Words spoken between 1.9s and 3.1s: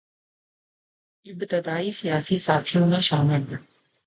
سیاسی ساتھیوں میں